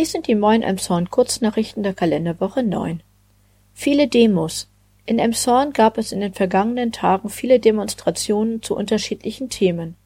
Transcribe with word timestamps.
Dies 0.00 0.12
sind 0.12 0.28
die 0.28 0.34
Moin 0.34 0.62
Emshorn 0.62 1.10
Kurznachrichten 1.10 1.82
der 1.82 1.92
Kalenderwoche 1.92 2.62
9. 2.62 3.02
Viele 3.74 4.08
Demos. 4.08 4.66
In 5.04 5.18
Emshorn 5.18 5.74
gab 5.74 5.98
es 5.98 6.10
in 6.10 6.20
den 6.20 6.32
vergangenen 6.32 6.90
Tagen 6.90 7.28
viele 7.28 7.60
Demonstrationen 7.60 8.62
zu 8.62 8.74
unterschiedlichen 8.74 9.50
Themen. 9.50 9.96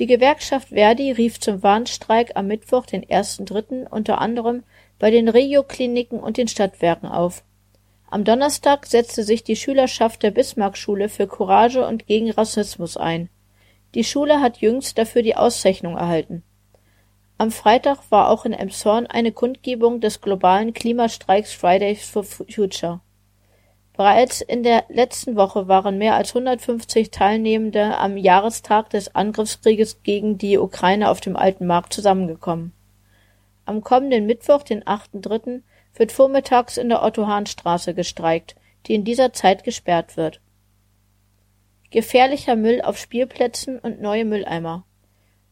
Die 0.00 0.06
Gewerkschaft 0.06 0.70
Verdi 0.70 1.12
rief 1.12 1.38
zum 1.38 1.62
Warnstreik 1.62 2.32
am 2.34 2.48
Mittwoch, 2.48 2.86
den 2.86 3.04
1.3., 3.04 3.86
unter 3.88 4.20
anderem 4.20 4.64
bei 4.98 5.12
den 5.12 5.28
Regio-Kliniken 5.28 6.18
und 6.18 6.36
den 6.36 6.48
Stadtwerken 6.48 7.08
auf. 7.08 7.44
Am 8.10 8.24
Donnerstag 8.24 8.84
setzte 8.84 9.22
sich 9.22 9.44
die 9.44 9.54
Schülerschaft 9.54 10.24
der 10.24 10.32
Bismarckschule 10.32 11.08
für 11.08 11.28
Courage 11.28 11.86
und 11.86 12.08
gegen 12.08 12.32
Rassismus 12.32 12.96
ein. 12.96 13.28
Die 13.94 14.02
Schule 14.02 14.40
hat 14.40 14.56
jüngst 14.56 14.98
dafür 14.98 15.22
die 15.22 15.36
Auszeichnung 15.36 15.96
erhalten. 15.96 16.42
Am 17.40 17.50
Freitag 17.50 18.00
war 18.10 18.28
auch 18.28 18.44
in 18.44 18.52
Elmshorn 18.52 19.06
eine 19.06 19.32
Kundgebung 19.32 20.02
des 20.02 20.20
globalen 20.20 20.74
Klimastreiks 20.74 21.54
Fridays 21.54 22.06
for 22.06 22.22
Future. 22.22 23.00
Bereits 23.96 24.42
in 24.42 24.62
der 24.62 24.84
letzten 24.90 25.36
Woche 25.36 25.66
waren 25.66 25.96
mehr 25.96 26.16
als 26.16 26.36
150 26.36 27.10
Teilnehmende 27.10 27.96
am 27.96 28.18
Jahrestag 28.18 28.90
des 28.90 29.14
Angriffskrieges 29.14 30.02
gegen 30.02 30.36
die 30.36 30.58
Ukraine 30.58 31.08
auf 31.08 31.22
dem 31.22 31.34
Alten 31.34 31.66
Markt 31.66 31.94
zusammengekommen. 31.94 32.74
Am 33.64 33.80
kommenden 33.80 34.26
Mittwoch, 34.26 34.62
den 34.62 34.84
8.3., 34.84 35.62
wird 35.94 36.12
vormittags 36.12 36.76
in 36.76 36.90
der 36.90 37.02
Otto-Hahn-Straße 37.02 37.94
gestreikt, 37.94 38.54
die 38.86 38.94
in 38.94 39.04
dieser 39.04 39.32
Zeit 39.32 39.64
gesperrt 39.64 40.18
wird. 40.18 40.42
Gefährlicher 41.90 42.54
Müll 42.54 42.82
auf 42.82 42.98
Spielplätzen 42.98 43.78
und 43.78 44.02
neue 44.02 44.26
Mülleimer. 44.26 44.84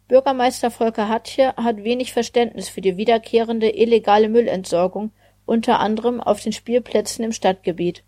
Bürgermeister 0.09 0.71
Volker 0.71 1.09
Hatje 1.09 1.55
hat 1.57 1.85
wenig 1.85 2.15
Verständnis 2.15 2.71
für 2.71 2.81
die 2.81 2.97
wiederkehrende 2.97 3.69
illegale 3.69 4.31
Müllentsorgung, 4.31 5.13
unter 5.45 5.81
anderem 5.81 6.23
auf 6.23 6.43
den 6.43 6.53
Spielplätzen 6.53 7.25
im 7.27 7.33
Stadtgebiet. 7.33 8.05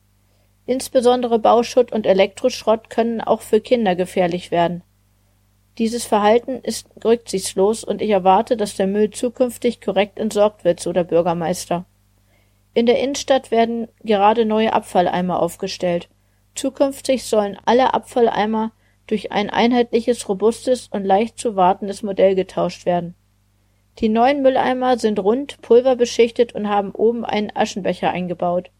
Insbesondere 0.65 1.39
Bauschutt 1.39 1.93
und 1.93 2.07
Elektroschrott 2.07 2.89
können 2.89 3.21
auch 3.21 3.43
für 3.43 3.61
Kinder 3.61 3.97
gefährlich 3.97 4.51
werden. 4.51 4.83
Dieses 5.77 6.07
Verhalten 6.07 6.61
ist 6.63 6.89
rücksichtslos 7.05 7.85
und 7.85 8.01
ich 8.01 8.11
erwarte, 8.11 8.57
dass 8.57 8.77
der 8.77 8.87
Müll 8.87 9.11
zukünftig 9.11 9.81
korrekt 9.81 10.19
entsorgt 10.19 10.65
wird, 10.65 10.81
so 10.81 10.93
der 10.93 11.05
Bürgermeister. 11.05 11.85
In 12.73 12.87
der 12.87 12.99
Innenstadt 12.99 13.51
werden 13.51 13.89
gerade 14.03 14.47
neue 14.47 14.73
Abfalleimer 14.73 15.41
aufgestellt. 15.41 16.09
Zukünftig 16.55 17.25
sollen 17.25 17.59
alle 17.65 17.95
Abfalleimer 17.95 18.73
durch 19.11 19.33
ein 19.33 19.51
einheitliches, 19.51 20.29
robustes 20.29 20.89
und 20.89 21.05
leicht 21.05 21.39
zu 21.39 21.57
wartendes 21.57 22.03
Modell 22.03 22.35
getauscht 22.35 22.87
werden. 22.87 23.15
Die 23.99 24.09
neuen 24.09 24.43
Mülleimer 24.43 24.99
sind 24.99 25.19
rund, 25.19 25.61
pulverbeschichtet 25.63 26.55
und 26.55 26.69
haben 26.69 26.93
oben 26.93 27.25
einen 27.25 27.51
Aschenbecher 27.55 28.11
eingebaut. 28.11 28.71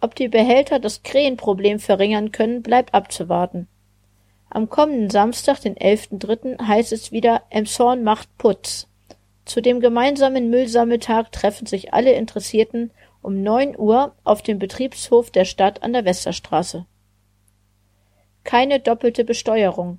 Ob 0.00 0.14
die 0.14 0.28
Behälter 0.28 0.78
das 0.78 1.02
Krähenproblem 1.02 1.78
verringern 1.78 2.30
können, 2.30 2.62
bleibt 2.62 2.92
abzuwarten. 2.92 3.68
Am 4.50 4.68
kommenden 4.68 5.08
Samstag, 5.08 5.60
den 5.60 5.76
11.3., 5.76 6.62
heißt 6.62 6.92
es 6.92 7.10
wieder 7.10 7.42
Emshorn 7.48 8.04
macht 8.04 8.28
Putz. 8.36 8.86
Zu 9.46 9.62
dem 9.62 9.80
gemeinsamen 9.80 10.50
Müllsammeltag 10.50 11.32
treffen 11.32 11.66
sich 11.66 11.94
alle 11.94 12.12
Interessierten 12.12 12.90
um 13.22 13.42
9 13.42 13.78
Uhr 13.78 14.14
auf 14.24 14.42
dem 14.42 14.58
Betriebshof 14.58 15.30
der 15.30 15.46
Stadt 15.46 15.82
an 15.82 15.94
der 15.94 16.04
Westerstraße. 16.04 16.86
Keine 18.44 18.78
doppelte 18.78 19.24
Besteuerung. 19.24 19.98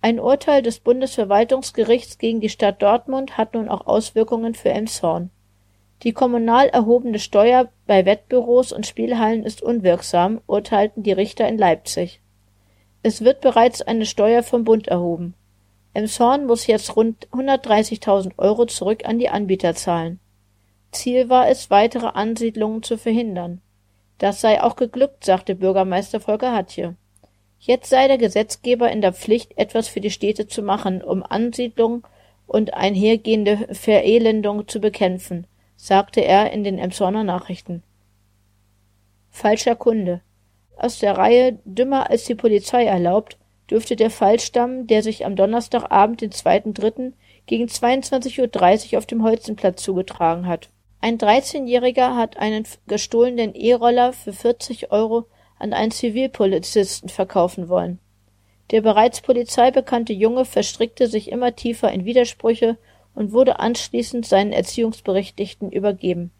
Ein 0.00 0.20
Urteil 0.20 0.62
des 0.62 0.80
Bundesverwaltungsgerichts 0.80 2.18
gegen 2.18 2.40
die 2.40 2.48
Stadt 2.48 2.80
Dortmund 2.82 3.36
hat 3.36 3.54
nun 3.54 3.68
auch 3.68 3.86
Auswirkungen 3.86 4.54
für 4.54 4.70
Elmshorn. 4.70 5.30
Die 6.02 6.12
kommunal 6.12 6.68
erhobene 6.68 7.18
Steuer 7.18 7.68
bei 7.86 8.06
Wettbüros 8.06 8.72
und 8.72 8.86
Spielhallen 8.86 9.42
ist 9.42 9.62
unwirksam, 9.62 10.40
urteilten 10.46 11.02
die 11.02 11.12
Richter 11.12 11.48
in 11.48 11.58
Leipzig. 11.58 12.20
Es 13.02 13.22
wird 13.22 13.40
bereits 13.40 13.82
eine 13.82 14.06
Steuer 14.06 14.42
vom 14.42 14.64
Bund 14.64 14.88
erhoben. 14.88 15.34
Elmshorn 15.94 16.46
muss 16.46 16.66
jetzt 16.66 16.96
rund 16.96 17.28
130.000 17.32 18.32
Euro 18.38 18.66
zurück 18.66 19.04
an 19.04 19.18
die 19.18 19.28
Anbieter 19.28 19.74
zahlen. 19.74 20.20
Ziel 20.92 21.28
war 21.28 21.48
es, 21.48 21.70
weitere 21.70 22.06
Ansiedlungen 22.06 22.82
zu 22.82 22.96
verhindern. 22.96 23.60
Das 24.18 24.40
sei 24.40 24.62
auch 24.62 24.76
geglückt, 24.76 25.24
sagte 25.24 25.54
Bürgermeister 25.54 26.20
Volker 26.20 26.54
Hatje. 26.54 26.96
Jetzt 27.58 27.90
sei 27.90 28.06
der 28.06 28.18
Gesetzgeber 28.18 28.90
in 28.90 29.00
der 29.00 29.12
Pflicht, 29.12 29.56
etwas 29.56 29.88
für 29.88 30.00
die 30.00 30.10
Städte 30.10 30.46
zu 30.46 30.62
machen, 30.62 31.02
um 31.02 31.22
Ansiedlung 31.22 32.06
und 32.46 32.74
einhergehende 32.74 33.68
Verelendung 33.72 34.68
zu 34.68 34.80
bekämpfen, 34.80 35.46
sagte 35.76 36.24
er 36.24 36.52
in 36.52 36.64
den 36.64 36.78
Emshorner 36.78 37.24
Nachrichten. 37.24 37.82
Falscher 39.30 39.76
Kunde. 39.76 40.20
Aus 40.76 41.00
der 41.00 41.18
Reihe 41.18 41.58
Dümmer 41.64 42.10
als 42.10 42.24
die 42.24 42.34
Polizei 42.34 42.84
erlaubt, 42.84 43.36
dürfte 43.70 43.96
der 43.96 44.10
Fall 44.10 44.40
stammen, 44.40 44.86
der 44.86 45.02
sich 45.02 45.26
am 45.26 45.36
Donnerstagabend, 45.36 46.20
den 46.20 46.30
2.3. 46.30 47.12
gegen 47.46 47.66
22.30 47.66 48.92
Uhr 48.92 48.98
auf 48.98 49.06
dem 49.06 49.22
Holzenplatz 49.22 49.82
zugetragen 49.82 50.46
hat. 50.46 50.70
Ein 51.00 51.18
13-Jähriger 51.18 52.16
hat 52.16 52.38
einen 52.38 52.64
gestohlenen 52.86 53.54
E-Roller 53.54 54.12
für 54.12 54.32
40 54.32 54.90
Euro 54.90 55.26
an 55.58 55.72
einen 55.72 55.90
Zivilpolizisten 55.90 57.08
verkaufen 57.08 57.68
wollen. 57.68 57.98
Der 58.70 58.82
bereits 58.82 59.20
Polizei 59.20 59.70
bekannte 59.70 60.12
Junge 60.12 60.44
verstrickte 60.44 61.06
sich 61.06 61.30
immer 61.30 61.56
tiefer 61.56 61.90
in 61.90 62.04
Widersprüche 62.04 62.76
und 63.14 63.32
wurde 63.32 63.58
anschließend 63.58 64.26
seinen 64.26 64.52
Erziehungsberechtigten 64.52 65.72
übergeben. 65.72 66.30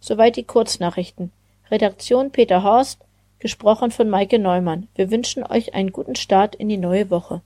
Soweit 0.00 0.36
die 0.36 0.44
Kurznachrichten. 0.44 1.30
Redaktion 1.70 2.32
Peter 2.32 2.62
Horst, 2.62 3.04
gesprochen 3.38 3.90
von 3.90 4.08
Maike 4.08 4.38
Neumann. 4.38 4.88
Wir 4.94 5.10
wünschen 5.10 5.44
euch 5.44 5.74
einen 5.74 5.92
guten 5.92 6.16
Start 6.16 6.54
in 6.54 6.68
die 6.68 6.78
neue 6.78 7.10
Woche. 7.10 7.42